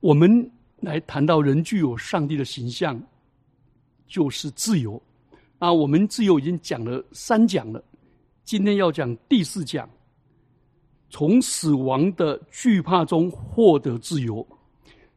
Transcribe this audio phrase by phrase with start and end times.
[0.00, 0.50] 我们
[0.80, 3.00] 来谈到人具有上帝的形象，
[4.06, 5.00] 就是自由。
[5.58, 7.84] 啊，我们自由已经讲了三讲了，
[8.44, 9.88] 今天要讲第四讲，
[11.10, 14.46] 从死亡的惧怕中获得自由。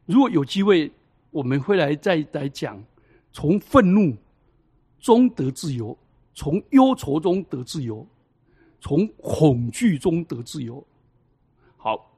[0.04, 0.90] 如果有机会，
[1.30, 2.78] 我们会来再来讲，
[3.32, 4.14] 从愤怒
[5.00, 5.96] 中得自由，
[6.34, 8.06] 从忧愁中得自由，
[8.82, 10.86] 从恐惧中得自由。
[11.78, 12.13] 好，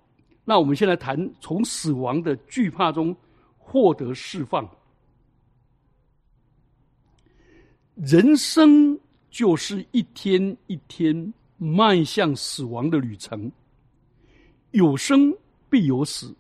[0.49, 3.15] 那我们先来谈从死亡的惧怕中
[3.59, 4.67] 获得释放。
[7.97, 8.97] 人生
[9.29, 13.51] 就是一天一天迈向死亡的旅程，
[14.71, 15.35] 有生
[15.69, 16.33] 必有死，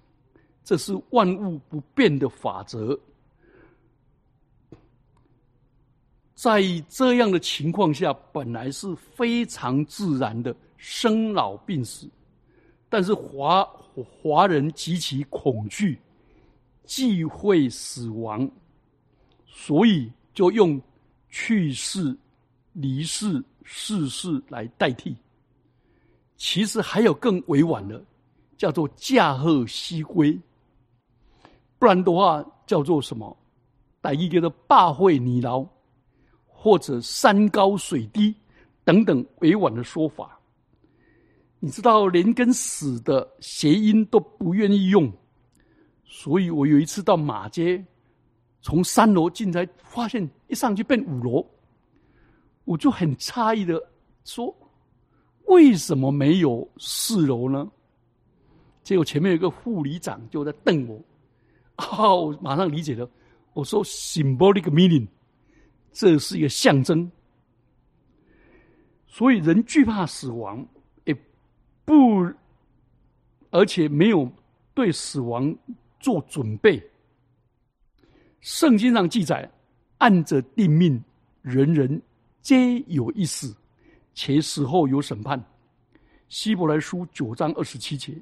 [0.62, 2.98] 这是万物不变的法则。
[6.34, 12.06] 在这样的情况下，本来是非常自然的生老病死，
[12.88, 13.64] 但是华
[14.20, 15.98] 华人极其恐惧、
[16.84, 18.50] 忌讳死亡，
[19.46, 20.80] 所以就用。
[21.28, 22.16] 去世、
[22.72, 25.14] 离世、逝世来代替，
[26.38, 28.02] 其实还有更委婉的，
[28.56, 30.38] 叫做驾鹤西归。
[31.78, 33.36] 不然的话，叫做什么？
[34.00, 35.66] 带一个的霸会你劳，
[36.46, 38.34] 或者山高水低
[38.82, 40.40] 等等委婉的说法。
[41.58, 45.10] 你知道，连跟死的谐音都不愿意用，
[46.04, 47.84] 所以我有一次到马街。
[48.60, 51.46] 从三楼进来，发现一上去变五楼，
[52.64, 53.80] 我就很诧异的
[54.24, 54.54] 说
[55.46, 57.70] ：“为什么没有四楼呢？”
[58.82, 61.00] 结果前面有个护理长就在瞪我，
[61.76, 63.08] 啊，我马上理解了。
[63.52, 65.06] 我说：“symbolic meaning，
[65.92, 67.10] 这是一个象征。”
[69.06, 70.66] 所以人惧怕死亡，
[71.86, 72.30] 不，
[73.50, 74.30] 而且没有
[74.74, 75.56] 对死亡
[75.98, 76.82] 做准备。
[78.40, 79.50] 圣经上记载，
[79.98, 81.02] 按着定命，
[81.42, 82.02] 人人
[82.42, 83.56] 皆有一死，
[84.14, 85.42] 且死后有审判。
[86.28, 88.12] 希伯来书九章二十七节。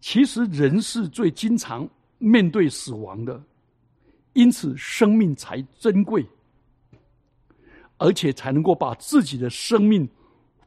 [0.00, 1.86] 其实人是最经常
[2.18, 3.42] 面对死亡的，
[4.32, 6.24] 因此生命才珍贵，
[7.98, 10.08] 而且才能够把自己的生命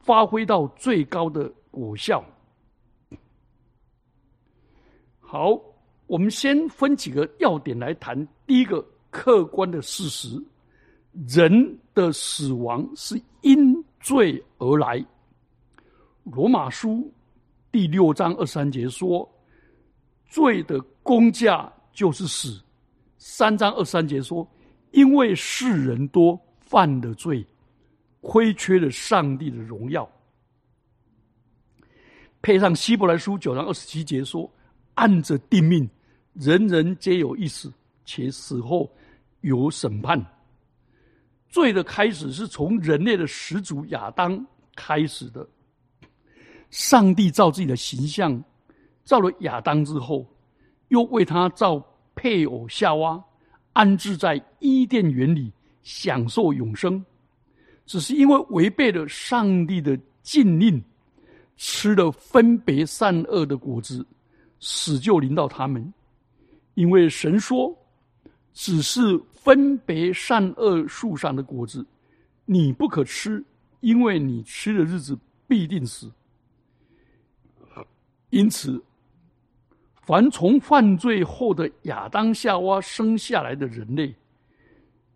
[0.04, 2.24] 发挥到最高的果效。
[5.20, 5.58] 好。
[6.06, 8.14] 我们先分几个要点来谈。
[8.46, 10.40] 第一个客观的事实：
[11.26, 15.02] 人的死亡是因罪而来。
[16.24, 17.10] 罗马书
[17.72, 19.26] 第六章二三节说
[20.28, 22.62] ：“罪的公价就是死。”
[23.16, 24.46] 三章二三节说
[24.92, 27.44] ：“因为世人多犯了罪，
[28.24, 30.10] 亏缺了上帝的荣耀。”
[32.42, 34.50] 配上希伯来书九章二十七节说。
[34.96, 35.90] 按着定命，
[36.34, 37.68] 人人皆有一死，
[38.04, 38.88] 且死后
[39.40, 40.24] 有审判。
[41.48, 44.46] 罪的开始是从人类的始祖亚当
[44.76, 45.44] 开始的。
[46.70, 48.40] 上帝造自己的形象，
[49.02, 50.24] 造了亚当之后，
[50.90, 53.20] 又为他造配偶夏娃，
[53.72, 55.52] 安置在伊甸园里
[55.82, 57.04] 享受永生。
[57.86, 60.82] 只是因为违背了上帝的禁令，
[61.56, 64.04] 吃了分别善恶的果子。
[64.60, 65.92] 死就临到他们，
[66.72, 67.76] 因为神说
[68.54, 71.84] ：“只是分别善恶树上的果子，
[72.46, 73.44] 你不可吃，
[73.80, 76.10] 因为你吃的日子必定死。”
[78.30, 78.82] 因此，
[80.00, 84.14] 凡从犯罪后的亚当夏娃生下来的人类，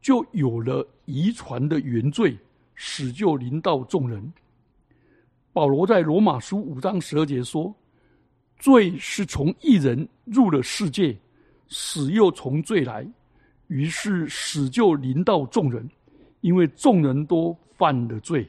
[0.03, 2.37] 就有了遗传的原罪，
[2.79, 4.33] 死就临到众人。
[5.53, 7.75] 保罗在罗马书五章十二节说。
[8.61, 11.17] 罪是从一人入了世界，
[11.69, 13.09] 死又从罪来，
[13.69, 15.89] 于是死就临到众人，
[16.41, 18.45] 因为众人都犯了罪。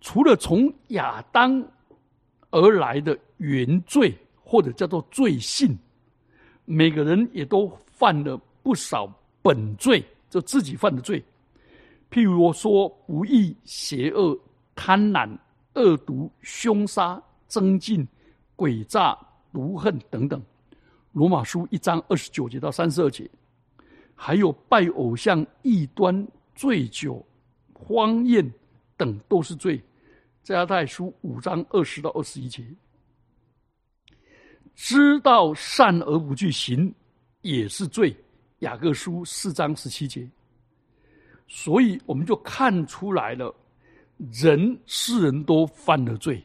[0.00, 1.60] 除了从亚当
[2.50, 5.76] 而来的原罪，或者叫做罪性，
[6.64, 11.20] 每个人也都犯了不少本罪，就自己犯的罪。
[12.10, 14.38] 譬如说，不义、邪恶、
[14.74, 15.30] 贪婪、
[15.74, 17.22] 恶毒、凶杀。
[17.50, 18.06] 增进、
[18.56, 19.18] 诡诈、
[19.52, 20.40] 毒恨等等，
[21.10, 23.28] 《罗马书》一章二十九节到三十二节，
[24.14, 26.24] 还有拜偶像、异端、
[26.54, 27.26] 醉酒、
[27.72, 28.48] 荒宴
[28.96, 29.78] 等都是罪，
[30.44, 32.64] 《加太书》五章二十到二十一节，
[34.76, 36.94] 知道善而不去行
[37.40, 38.12] 也是罪，
[38.60, 40.30] 《雅各书》四章十七节。
[41.52, 43.52] 所以我们就看出来了，
[44.32, 46.40] 人世人都犯了罪。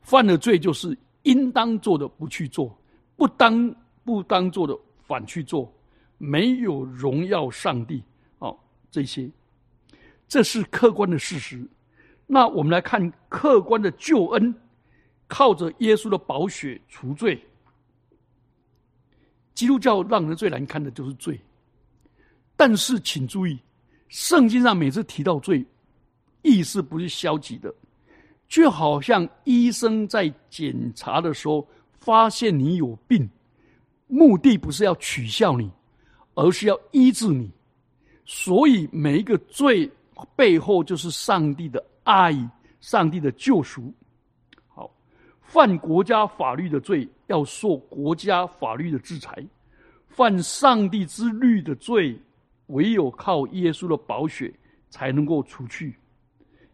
[0.00, 2.74] 犯了罪，就是应当做的不去做，
[3.16, 3.70] 不当
[4.04, 4.74] 不当做的
[5.06, 5.70] 反去做，
[6.16, 8.02] 没有荣耀上帝。
[8.38, 8.58] 哦，
[8.90, 9.30] 这些，
[10.26, 11.62] 这是客观的事实。
[12.26, 14.54] 那我们来看客观的救恩，
[15.26, 17.38] 靠着耶稣的宝血除罪。
[19.52, 21.38] 基督教让人最难堪的就是罪，
[22.56, 23.58] 但是请注意，
[24.08, 25.64] 圣经上每次提到罪，
[26.42, 27.72] 意思不是消极的，
[28.48, 31.66] 就好像医生在检查的时候
[31.98, 33.28] 发现你有病，
[34.06, 35.70] 目的不是要取笑你，
[36.34, 37.50] 而是要医治你。
[38.24, 39.90] 所以每一个罪
[40.34, 42.34] 背后就是上帝的爱，
[42.80, 43.92] 上帝的救赎。
[44.68, 44.90] 好，
[45.40, 47.08] 犯国家法律的罪。
[47.28, 49.46] 要受国家法律的制裁，
[50.08, 52.18] 犯上帝之律的罪，
[52.68, 54.52] 唯有靠耶稣的宝血
[54.88, 55.96] 才能够除去，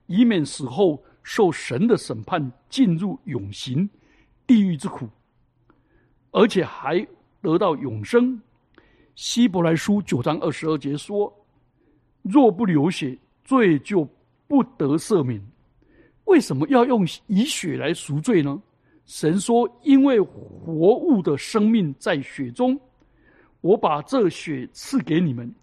[0.07, 3.89] 以免死后受神的审判，进入永刑、
[4.47, 5.09] 地狱之苦，
[6.31, 7.05] 而且还
[7.41, 8.41] 得到永生。
[9.15, 11.33] 希伯来书九章二十二节说
[12.23, 14.09] ：“若不流血，罪就
[14.47, 15.41] 不得赦免。”
[16.25, 18.61] 为什么要用以血来赎罪呢？
[19.05, 22.81] 神说：“因为活物的生命在血中，
[23.61, 25.55] 我把这血赐给你们，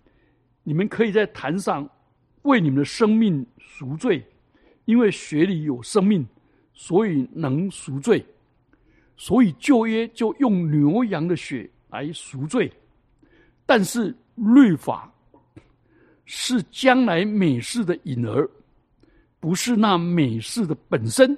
[0.72, 1.86] 你们可以在坛上
[2.44, 4.26] 为你们的生命赎罪。
[4.86, 6.26] 因为血里有生命，
[6.74, 8.26] 所以能赎罪。
[9.18, 12.72] 所以旧约就用牛羊的血来赎罪。
[13.66, 15.14] 但是律法
[16.24, 18.50] 是将来美事的影儿，
[19.42, 21.38] 不是那美事的本身。”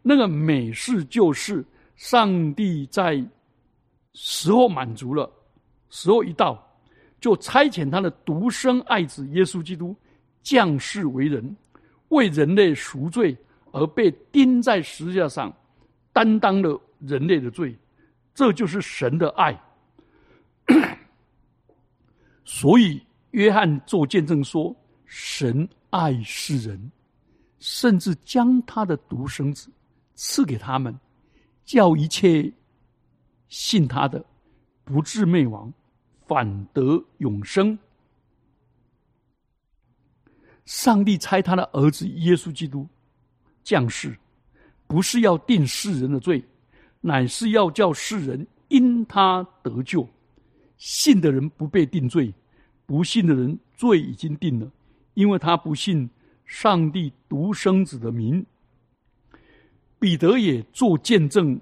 [0.00, 1.64] 那个美事就是
[1.96, 3.20] 上帝在
[4.12, 5.28] 时候满足了，
[5.90, 6.73] 时候一到，
[7.24, 9.96] 就差遣他的独生爱子耶稣基督
[10.42, 11.56] 降世为人，
[12.08, 13.34] 为人类赎罪
[13.72, 15.50] 而被钉在十字架上，
[16.12, 17.74] 担当了人类的罪，
[18.34, 19.58] 这就是神的爱。
[22.44, 26.92] 所以约翰做见证说，神爱世人，
[27.58, 29.70] 甚至将他的独生子。
[30.14, 30.94] 赐给他们，
[31.64, 32.52] 叫一切
[33.48, 34.22] 信他的
[34.84, 35.72] 不至灭亡，
[36.26, 37.78] 反得永生。
[40.64, 42.86] 上帝差他的儿子耶稣基督
[43.62, 44.16] 降世，
[44.86, 46.42] 不是要定世人的罪，
[47.00, 50.08] 乃是要叫世人因他得救。
[50.76, 52.32] 信的人不被定罪，
[52.86, 54.70] 不信的人罪已经定了，
[55.14, 56.08] 因为他不信
[56.44, 58.44] 上帝独生子的名。
[59.98, 61.58] 彼得也做见证，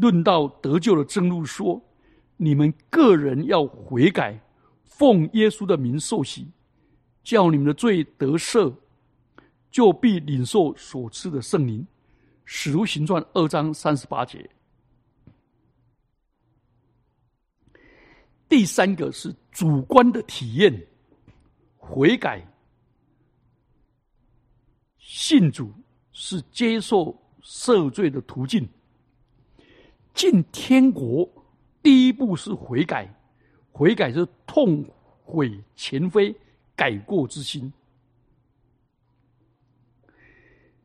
[0.00, 1.80] 论到得救的正路，说：
[2.36, 4.40] 你们个人要悔改，
[4.84, 6.46] 奉耶稣的名受洗，
[7.22, 8.74] 叫你们的罪得赦，
[9.70, 11.86] 就必领受所赐的圣灵。
[12.44, 14.48] 使徒行传二章三十八节。
[18.48, 20.86] 第三个是主观的体验，
[21.76, 22.46] 悔改，
[24.98, 25.72] 信主。
[26.16, 28.68] 是接受赦罪的途径。
[30.14, 31.28] 进天国
[31.84, 33.06] 第一步是悔改，
[33.70, 34.82] 悔改是痛
[35.22, 36.34] 悔前非、
[36.74, 37.70] 改过之心。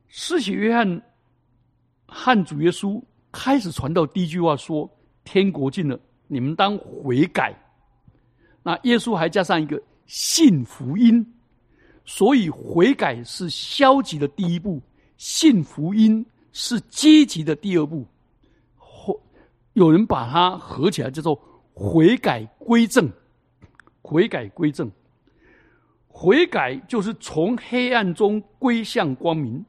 [0.09, 1.01] 施洗约翰
[2.05, 3.01] 汉主耶稣
[3.31, 4.89] 开始传道第一句话说
[5.23, 5.97] ：“天国近了，
[6.27, 7.55] 你们当悔改。”
[8.61, 11.25] 那耶稣还加上一个信福音，
[12.03, 14.81] 所以悔改是消极的第一步。
[15.15, 18.05] 信福音是积极的第二步，
[19.73, 21.39] 有人把它合起来叫做
[21.73, 23.09] 悔改归正。
[24.01, 24.89] 悔改归正，
[26.07, 29.63] 悔改就是从黑暗中归向光明，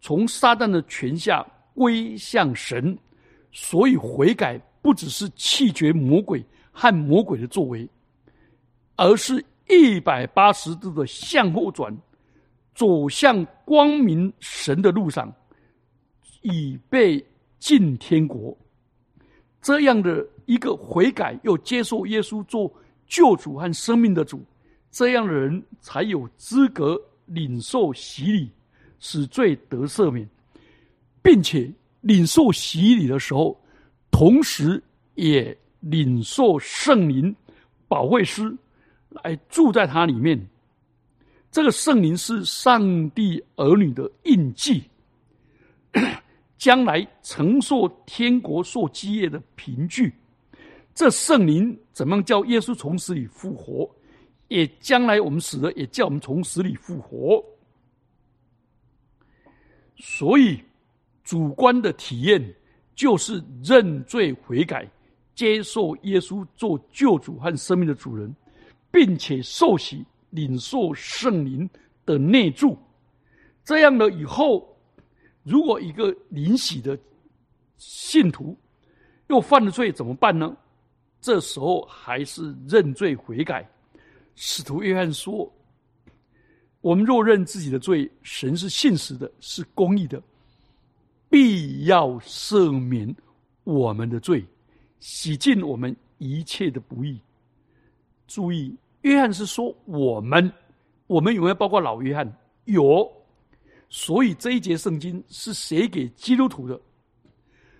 [0.00, 2.96] 从撒旦的权下归向神。
[3.50, 7.88] 所以悔改不只是弃绝魔鬼和魔鬼的作为，
[8.94, 11.92] 而是一百八十度的向后转。
[12.72, 15.34] 走向光明神的路上，
[16.42, 17.24] 以备
[17.58, 18.56] 进天国。
[19.62, 22.72] 这样的一个悔改又接受耶稣做
[23.06, 24.42] 救主和生命的主，
[24.90, 28.50] 这样的人才有资格领受洗礼，
[28.98, 30.28] 使罪得赦免，
[31.22, 33.60] 并且领受洗礼的时候，
[34.10, 34.82] 同时
[35.14, 37.34] 也领受圣灵
[37.86, 38.56] 保惠师
[39.10, 40.40] 来住在他里面。
[41.50, 44.82] 这个圣灵是上帝儿女的印记，
[46.60, 50.14] 将来承受天国受基业的凭据。
[50.94, 53.90] 这圣灵怎么叫耶稣从死里复活？
[54.48, 57.42] 也将来我们死了，也叫我们从死里复活。
[59.96, 60.60] 所以
[61.24, 62.54] 主观的体验
[62.94, 64.86] 就是认罪悔改，
[65.34, 68.34] 接受耶稣做救主和生命的主人，
[68.90, 71.68] 并且受洗领受圣灵
[72.04, 72.76] 的内助。
[73.64, 74.69] 这样了以后，
[75.42, 76.98] 如果一个临洗的
[77.76, 78.56] 信徒
[79.28, 80.56] 又犯了罪，怎么办呢？
[81.20, 83.68] 这时候还是认罪悔改。
[84.34, 85.50] 使徒约翰说
[86.80, 90.22] ：“我们若认自己的罪，神是信实的，是公义的，
[91.28, 93.14] 必要赦免
[93.64, 94.44] 我们的罪，
[94.98, 97.20] 洗净我们一切的不义。”
[98.26, 100.50] 注意，约翰是说我们，
[101.06, 102.30] 我们有没有包括老约翰？
[102.64, 103.10] 有。
[103.90, 106.80] 所以这一节圣经是写给基督徒的。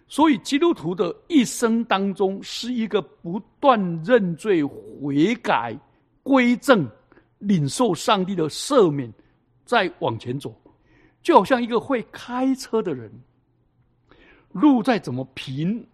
[0.07, 5.75] 所以基督徒的一生当中，是一个不断认罪悔改。
[6.23, 6.87] 归正，
[7.39, 9.11] 领受上帝的赦免，
[9.65, 10.55] 再往前走，
[11.23, 13.11] 就好像一个会开车的人，
[14.53, 15.85] 路再怎么平，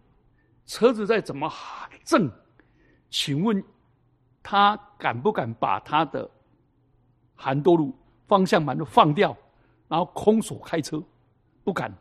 [0.66, 1.49] 车子再怎么
[2.04, 2.28] 正，
[3.08, 3.62] 请问
[4.42, 6.28] 他敢不敢把他的
[7.35, 7.96] 韩多路
[8.26, 9.35] 方向盘都放掉，
[9.88, 11.02] 然后空手开车？
[11.64, 11.93] 不敢，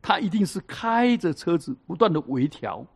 [0.00, 2.86] 他一定是开着车子不断的微调。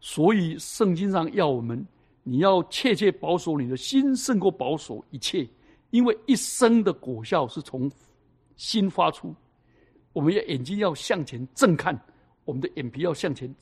[0.00, 1.86] 所以圣经上要我们。
[2.26, 5.46] 你要切切保守你的心，胜过保守一切，
[5.90, 7.90] 因为一生的果效是从
[8.56, 9.34] 心发出。
[10.14, 11.94] 我们要眼睛要向前正看，
[12.46, 13.54] 我们的眼皮要向前，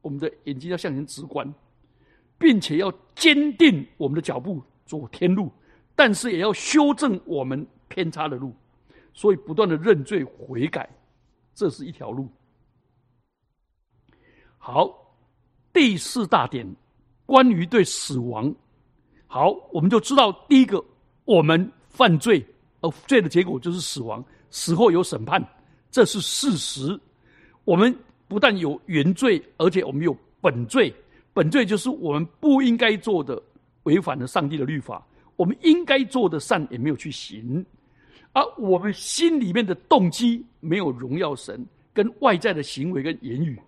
[0.00, 1.52] 我们的眼睛要向前直观，
[2.38, 5.50] 并且要坚定我们的脚步走天路，
[5.96, 8.54] 但是也要修正我们偏差的路。
[9.18, 10.88] 所以不断的认罪悔改，
[11.52, 12.28] 这是一条路。
[14.58, 14.88] 好，
[15.72, 16.64] 第四大点。
[17.26, 18.54] 关于对死亡，
[19.26, 20.82] 好，我们就知道第一个，
[21.24, 22.46] 我们犯罪，
[22.80, 25.44] 而罪的结果就是死亡，死后有审判，
[25.90, 26.96] 这是事实。
[27.64, 27.92] 我们
[28.28, 30.94] 不但有原罪，而且我们有本罪。
[31.34, 33.42] 本罪就是我们不应该做的，
[33.82, 37.66] 违反了上帝的律法；我们应该做的善也没有去行，
[38.32, 43.60] 而我们心里面的动机没有荣耀神，跟外在的行为跟言语，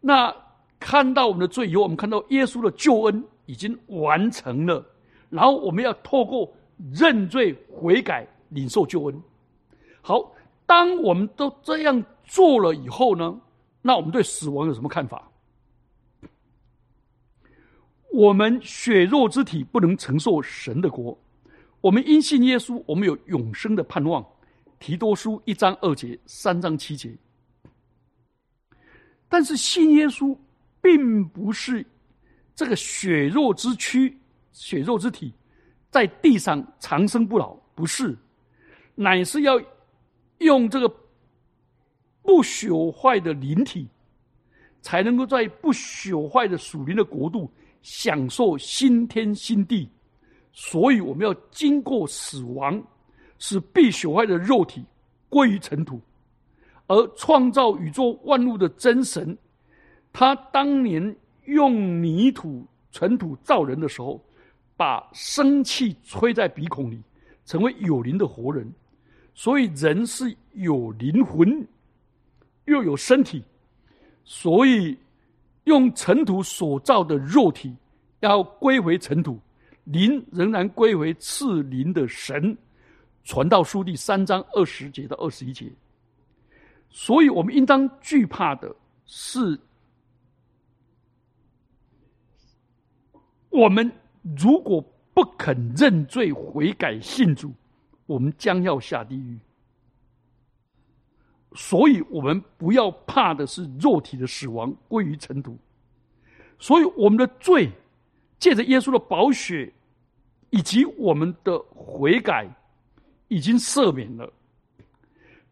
[0.00, 0.34] 那。
[0.80, 4.84] 看到我们的罪以后，我们看到耶稣的救恩已经完成了，
[5.30, 6.52] 然后我们要透过
[6.92, 9.22] 认罪悔改领受救恩。
[10.02, 10.30] 好，
[10.66, 13.40] 当我们都这样做了以后呢，
[13.80, 15.26] 那我们对死亡有什么看法？
[18.12, 21.18] 我们血肉之体不能承受神的国，
[21.84, 24.24] 我们因信耶稣，我们有永生的盼望。
[24.80, 27.14] 提多书一章二节，三章七节。
[29.28, 30.34] 但是信耶稣。
[30.84, 31.82] 并不是
[32.54, 34.14] 这个血肉之躯、
[34.52, 35.32] 血肉之体
[35.90, 38.14] 在地上长生不老，不是，
[38.94, 39.58] 乃是要
[40.40, 40.86] 用这个
[42.20, 43.88] 不朽坏的灵体，
[44.82, 47.50] 才能够在不朽坏的属灵的国度
[47.80, 49.88] 享受新天新地。
[50.56, 52.80] 所以，我们要经过死亡，
[53.40, 54.84] 使必朽坏的肉体
[55.28, 56.00] 归于尘土，
[56.86, 59.36] 而创造宇宙万物的真神。
[60.12, 61.14] 他当年
[61.46, 64.22] 用泥土、尘土造人的时候，
[64.76, 67.02] 把生气吹在鼻孔里，
[67.44, 68.72] 成为有灵的活人。
[69.34, 71.66] 所以人是有灵魂，
[72.66, 73.42] 又有身体，
[74.24, 74.96] 所以
[75.64, 77.74] 用尘土所造的肉体
[78.20, 79.36] 要归回尘土，
[79.84, 82.56] 灵仍然归回赐灵的神。
[83.22, 85.70] 传道书第三章二十节到二十一节。
[86.90, 88.74] 所以我们应当惧怕的
[89.06, 89.58] 是。
[93.50, 93.90] 我们
[94.36, 94.80] 如果
[95.14, 97.52] 不肯认罪悔改信主，
[98.06, 99.38] 我们将要下地狱。
[101.54, 105.56] 所以，我们不要怕的是肉体的死亡归于尘土。
[106.58, 107.70] 所以，我们的罪
[108.44, 109.72] 借着耶稣的宝血
[110.50, 112.46] 以及我们的悔改，
[113.28, 114.30] 已经赦免了，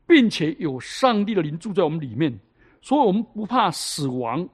[0.07, 2.39] 并且有上帝的灵住在我们里面，
[2.83, 4.47] 所以我们不怕死亡，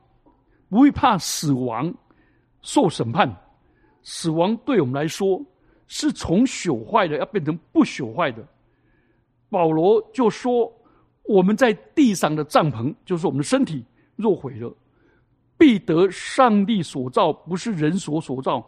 [0.68, 1.92] 不会怕死亡。
[2.62, 3.28] 受审判，
[4.04, 5.44] 死亡对我们来说
[5.88, 8.46] 是从朽坏的要变成不朽坏的。
[9.50, 10.72] 保罗就说
[11.26, 14.72] ：“我们在地上的帐篷，就是我们的身体，若毁了，
[15.58, 18.64] 必得上帝所造，不是人所所造，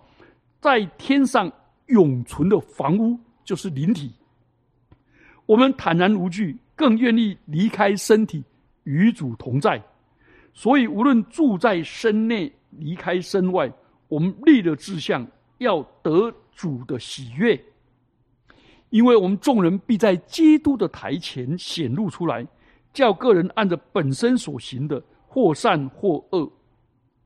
[0.61, 1.51] 在天上
[1.87, 4.13] 永存的房屋，就是灵体。
[5.47, 8.45] 我们坦然无惧，更愿意离开身体，
[8.83, 9.83] 与主同在。
[10.53, 13.73] 所以，无论住在身内，离开身外。”
[14.11, 15.25] 我们立的志向
[15.59, 17.57] 要得主的喜悦，
[18.89, 22.45] 因为我们众人必在基督的台前显露出来，
[22.93, 26.51] 叫个人按着本身所行的，或善或恶，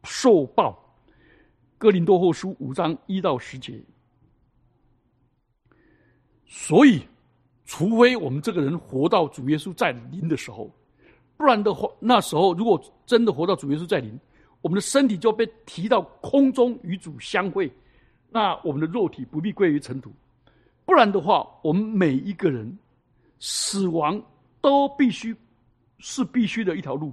[0.05, 0.79] 受报。
[1.77, 3.83] 哥林多后书五章一到十节。
[6.47, 7.03] 所以，
[7.65, 10.71] 除非我们这个人活到主耶稣在临的时候，
[11.37, 14.19] 不然的话，那时候如果真的活到主耶稣在临，
[14.63, 17.71] 我们的身体就被提到空中与主相会，
[18.31, 20.13] 那我们的肉体不必归于尘土。
[20.85, 22.79] 不然的话，我们每一个人
[23.41, 24.23] 死亡
[24.61, 25.35] 都必须
[25.99, 27.13] 是必须的一条路。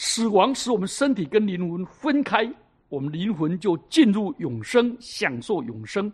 [0.00, 2.48] 死亡使我们身体跟灵魂分开，
[2.88, 6.10] 我们灵魂就进入永生，享受永生。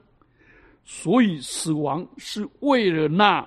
[0.85, 3.47] 所以，死亡是为了那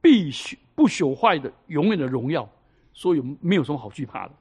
[0.00, 2.48] 必须不朽坏的永远的荣耀，
[2.92, 4.34] 所以我们没有什么好惧怕的。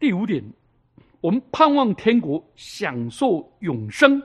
[0.00, 0.42] 第五点，
[1.20, 4.20] 我们盼望天国，享受永生。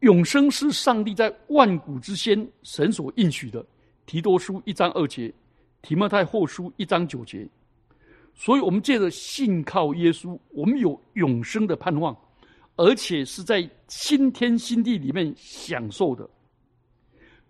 [0.00, 3.64] 永生是上帝在万古之先神所应许的。
[4.04, 5.32] 提多书一章二节，
[5.82, 7.46] 提摩太后书一章九节。
[8.34, 12.16] 所以，我们借着信靠耶稣，我们有永生的盼望。
[12.76, 16.28] 而且是在新天新地里面享受的。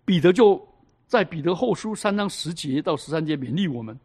[0.03, 0.61] 彼得就
[1.07, 3.97] 在彼得后书三章十节到十三节勉励我们：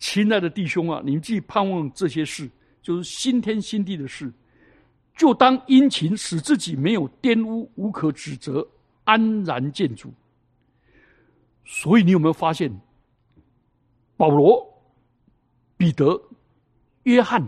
[0.00, 2.50] 亲爱的弟兄啊，你们既盼望这些事，
[2.82, 4.32] 就是新天新地的事，
[5.16, 8.66] 就当殷勤，使自己没有玷污，无可指责，
[9.04, 10.12] 安然见主。
[11.64, 12.68] 所以，你有没有发现，
[14.18, 14.62] 保罗、
[15.78, 16.20] 彼得、
[17.04, 17.42] 约翰？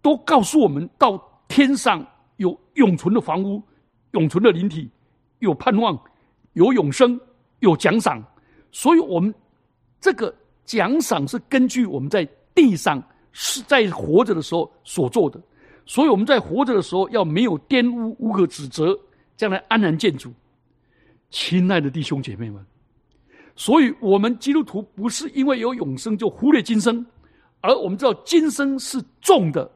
[0.00, 1.16] 都告诉我们，到
[1.48, 2.04] 天上
[2.36, 3.62] 有永存的房屋、
[4.10, 4.90] 永存的灵体，
[5.38, 5.96] 有盼望，
[6.54, 7.18] 有永生，
[7.60, 8.22] 有奖赏。
[8.72, 9.32] 所以，我们
[10.00, 10.34] 这个
[10.64, 15.40] 奖赏是根据我们在地上是在活着的时候所做的。
[15.86, 18.98] 所以，我们在活着的时候要没有玷污、无可指责，
[19.36, 20.32] 将来安然见主。
[21.30, 22.66] 亲爱的弟兄姐妹们，
[23.54, 27.04] 所以我们基督徒不是因为有永生就忽略今生，
[27.60, 29.70] 而我们知道今生是重的。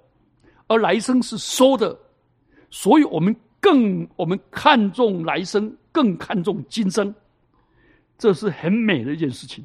[0.69, 1.97] 而来生是收的，
[2.71, 7.15] 所以我们更我们看重来生，更看重今生，
[8.19, 9.65] 这是很美的一件事情。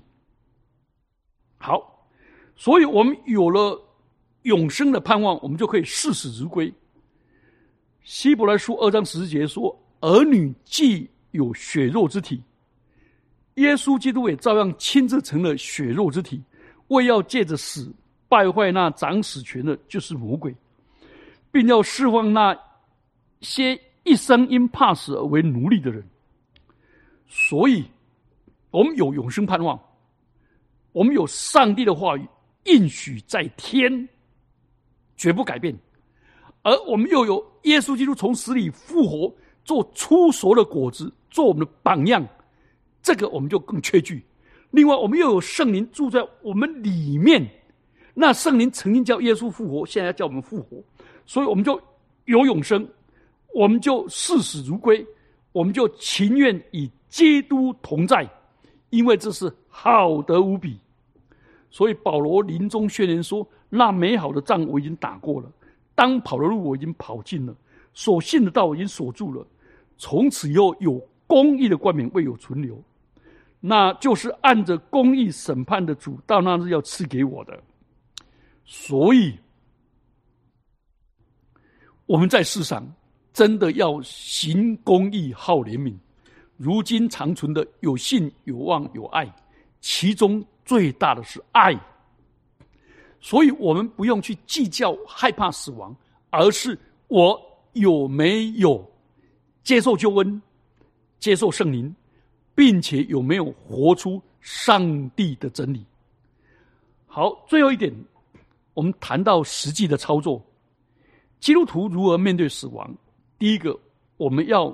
[1.58, 2.08] 好，
[2.56, 3.84] 所以我们有了
[4.44, 6.72] 永生的盼望，我们就可以视死如归。
[8.04, 12.44] 希伯来书二章十节说：“儿女既有血肉之体，
[13.56, 16.42] 耶稣基督也照样亲自成了血肉之体，
[16.88, 17.92] 为要借着死
[18.28, 20.56] 败坏那掌死权的，就是魔鬼。”
[21.54, 22.58] 并要释放那
[23.42, 26.02] 些一生因怕死而为奴隶的人，
[27.28, 27.84] 所以，
[28.70, 29.78] 我们有永生盼望，
[30.94, 32.26] 我们有上帝的话语
[32.64, 34.08] 应许在天，
[35.18, 35.78] 绝不改变，
[36.62, 39.36] 而我们又有耶稣基督从死里复活，
[39.66, 42.26] 做出熟的果子，做我们的榜样，
[43.02, 44.24] 这个我们就更缺据。
[44.72, 47.46] 另外，我们又有圣灵住在我们里面，
[48.14, 50.78] 那圣灵曾经叫耶稣复活，现在叫我们复活。
[51.26, 51.80] 所以我们就
[52.26, 52.88] 有永生，
[53.54, 55.06] 我们就视死如归，
[55.52, 58.28] 我们就情愿与基督同在，
[58.90, 60.78] 因为这是好得无比。
[61.70, 65.52] 所以保罗临终宣言说：“那美好的仗我已经打过了，
[65.96, 67.56] 当跑的路我已经跑尽了，
[67.94, 69.46] 所信的道我已经锁住了。
[69.98, 72.82] 从此以后有公义的冠冕未有存留，
[73.62, 77.58] 那就是按着公义审判的主到那日要赐给我的。”
[78.66, 79.40] 所以。
[82.08, 82.86] 我们在世上
[83.32, 85.96] 真的要行公义、好怜悯。
[86.58, 89.34] 如今长存的有信、有望、有爱，
[89.80, 91.74] 其中最大的是爱。
[93.22, 95.96] 所以，我们不用去计较害怕死亡，
[96.32, 97.40] 而是我
[97.74, 98.86] 有没有
[99.64, 100.42] 接受救恩、
[101.18, 101.96] 接受圣灵，
[102.62, 105.84] 并且有没有活出上帝的真理。
[107.08, 107.92] 好，最后一点，
[108.76, 110.40] 我们谈到实际的操作。
[111.40, 112.96] 基督徒如何面对死亡？
[113.40, 113.76] 第一个，
[114.16, 114.70] 我们要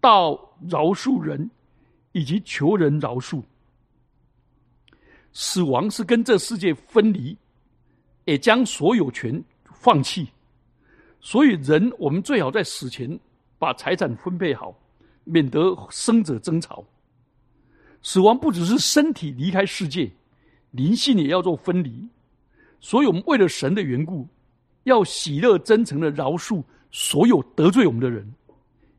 [0.00, 0.34] 到
[0.68, 1.50] 饶恕人，
[2.12, 3.42] 以及求人饶恕。
[5.32, 7.36] 死亡是跟这世界分离，
[8.26, 9.42] 也将所有权
[9.74, 10.28] 放弃。
[11.20, 13.18] 所以，人我们最好在死前
[13.58, 14.72] 把财产分配好，
[15.30, 16.84] 免得生者争吵。
[18.02, 20.10] 死亡不只是身体离开世界，
[20.72, 22.08] 灵性也要做分离。
[22.80, 24.26] 所以我们为了神的缘故。
[24.84, 28.26] 要喜乐真诚的饶恕所有得罪我们的人，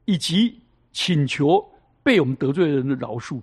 [0.05, 1.59] 以及请求
[2.03, 3.41] 被我们得罪的人的饶恕。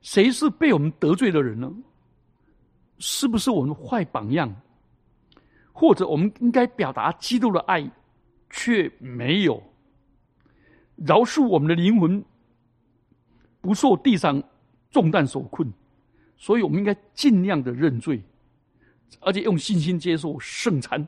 [0.00, 1.70] 谁是被我们得罪的人呢？
[2.98, 4.52] 是不是我们坏榜样？
[5.70, 7.86] 或者我们应该表达基督的爱，
[8.48, 9.62] 却没有？
[10.96, 12.24] 饶恕我们的灵魂
[13.60, 14.42] 不受地上
[14.90, 15.72] 重担所困，
[16.36, 18.22] 所以我们应该尽量的认罪，
[19.20, 21.06] 而且用信心接受圣餐。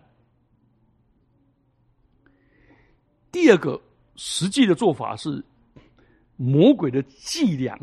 [3.31, 3.81] 第二个
[4.17, 5.45] 实际的做法是
[6.37, 7.79] 魔鬼的伎俩，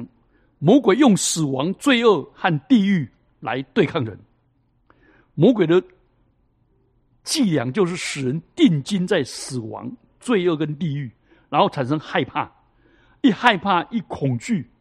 [0.59, 3.07] 魔鬼用死亡、罪恶和地狱
[3.39, 4.19] 来对抗人。
[5.35, 5.81] 魔鬼的
[7.23, 11.11] 伎俩就是使人定睛在死亡、罪恶跟地狱。
[11.53, 12.51] 然后产生害怕，
[13.21, 14.71] 一害怕一恐惧，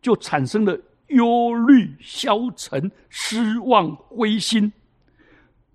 [0.00, 4.72] 就产生了忧虑、消沉、失望、灰心。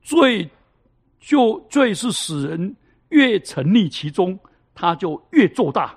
[0.02, 0.50] 罪
[1.20, 2.74] 就罪是使人
[3.10, 4.40] 越沉溺其中，
[4.74, 5.94] 他就越做大。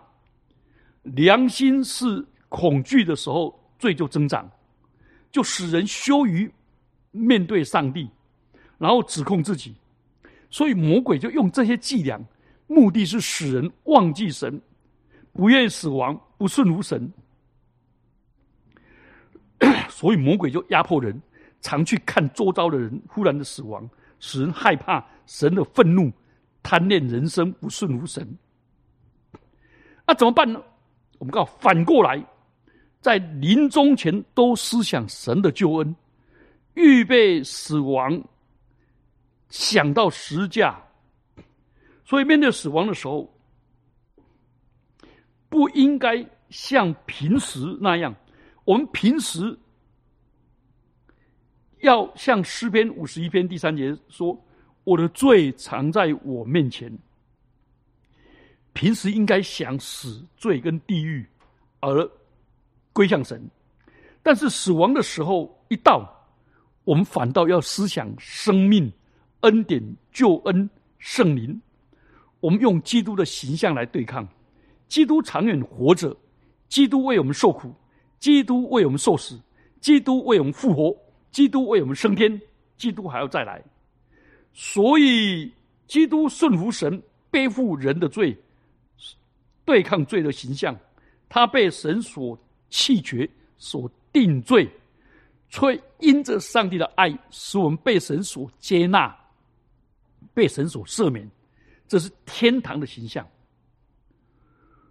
[1.05, 4.51] 良心是恐惧的时候，罪就增长，
[5.31, 6.53] 就使人羞于
[7.13, 8.11] 面对上帝，
[8.77, 9.77] 然后指控自己。
[10.51, 12.21] 所以魔鬼就用这些伎俩。
[12.69, 14.61] 目的是使人忘记神，
[15.33, 17.13] 不愿死亡，不顺服神，
[19.91, 21.21] 所以魔鬼就压迫人，
[21.61, 23.89] 常去看周遭的人忽然的死亡，
[24.21, 26.13] 使人害怕神的愤怒，
[26.63, 28.39] 贪恋人生，不顺服神。
[30.07, 30.63] 那怎么办呢？
[31.19, 32.25] 我们告反过来，
[33.01, 35.97] 在临终前都思想神的救恩，
[36.75, 38.23] 预备死亡，
[39.49, 40.81] 想到十架。
[42.09, 43.31] 所以，面对死亡的时候，
[45.51, 48.15] 不应该像平时那样。
[48.65, 49.59] 我们平时
[51.81, 54.43] 要像诗篇五十一篇第三节说
[54.85, 56.91] ：“我的罪藏在我面前。”
[58.73, 61.27] 平时应该想死、罪跟地狱，
[61.81, 62.11] 而
[62.95, 63.47] 归向神。
[64.23, 66.11] 但是死亡的时候一到，
[66.85, 68.91] 我们反倒要思想生命、
[69.41, 71.61] 恩典、救恩、圣灵。
[72.41, 74.27] 我们用基督的形象来对抗，
[74.87, 76.17] 基督长远活着，
[76.69, 77.75] 基督为我们受苦，
[78.19, 79.39] 基督为我们受死，
[79.81, 80.97] 基督为我们复活，
[81.31, 82.41] 基督为我们升天，
[82.77, 83.63] 基督还要再来。
[84.53, 85.53] 所以，
[85.87, 88.37] 基督顺服神，背负人的罪，
[89.65, 90.77] 对抗罪的形象，
[91.29, 92.39] 他被神所
[92.71, 94.69] 弃绝，所定罪，
[95.49, 99.15] 却因着上帝的爱，使我们被神所接纳，
[100.33, 101.29] 被神所赦免。
[101.89, 103.27] 这是天堂的形象，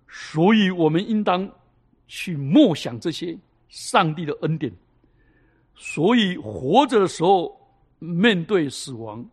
[0.10, 1.48] 所以我们应当
[2.08, 3.38] 去默想这些
[3.70, 4.74] 上帝的恩典。
[5.76, 7.56] 所以活着的时候
[8.00, 9.24] 面对死亡，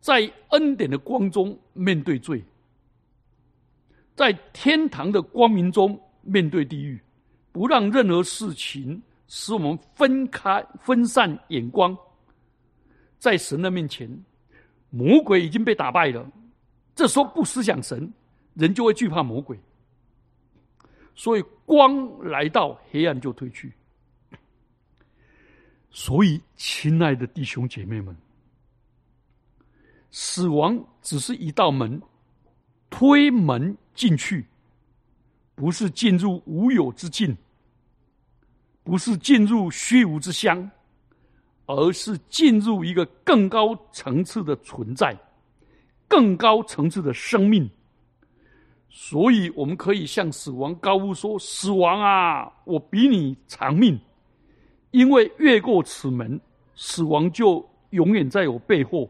[0.00, 2.42] 在恩典的光中面对罪，
[4.16, 7.00] 在天堂的光明中面对地狱，
[7.52, 11.96] 不让任何事情使我们分开分散眼光。
[13.20, 14.10] 在神的面前，
[14.90, 16.28] 魔鬼已经被打败了。
[16.98, 18.12] 这时候不思想神，
[18.54, 19.56] 人就会惧怕魔鬼。
[21.14, 23.72] 所以光来到，黑暗就退去。
[25.92, 28.16] 所以，亲爱的弟兄姐妹们，
[30.10, 32.02] 死亡只是一道门，
[32.90, 34.44] 推门进去，
[35.54, 37.36] 不是进入无有之境，
[38.82, 40.68] 不是进入虚无之乡，
[41.66, 45.16] 而是进入一个更高层次的存在。
[46.08, 47.70] 更高层次的生命，
[48.88, 54.00] 所以我们可以向死亡高呼说：“死亡啊，我比你长命，
[54.90, 56.40] 因为越过此门，
[56.74, 59.08] 死亡就永远在我背后，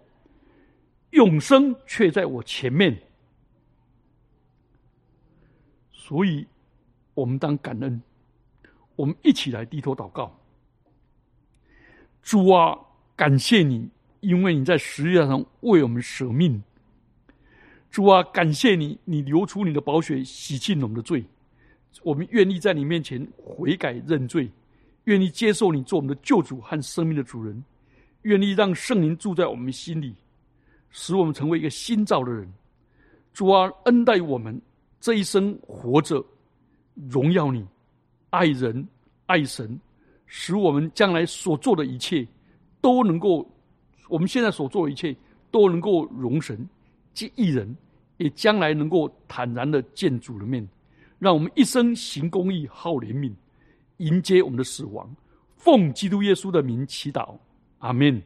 [1.10, 3.00] 永生却在我前面。”
[5.94, 6.44] 所以，
[7.14, 8.02] 我们当感恩，
[8.96, 10.34] 我们一起来低头祷告。
[12.22, 12.76] 主啊，
[13.14, 13.88] 感谢你，
[14.20, 16.60] 因为你在十字架上为我们舍命。
[17.90, 21.24] 主啊，感谢你，你流出你的宝血，洗净我们的罪。
[22.02, 24.48] 我们愿意在你面前悔改认罪，
[25.04, 27.64] 愿意接受你做我们的救主和生命的主人，
[28.22, 30.14] 愿意让圣灵住在我们心里，
[30.90, 32.46] 使我们成为一个新造的人。
[33.32, 34.60] 主啊，恩待我们
[35.00, 36.24] 这一生活着，
[37.08, 37.66] 荣耀你，
[38.30, 38.86] 爱人
[39.26, 39.80] 爱神，
[40.26, 42.26] 使我们将来所做的一切
[42.80, 43.50] 都能够，
[44.08, 45.16] 我们现在所做的一切
[45.50, 46.68] 都能够容神。
[47.18, 47.76] 即一人，
[48.16, 50.64] 也将来能够坦然的见主的面，
[51.18, 53.32] 让我们一生行公义、好怜悯，
[53.96, 55.12] 迎接我们的死亡。
[55.56, 57.36] 奉基督耶稣的名祈祷，
[57.80, 58.22] 阿门。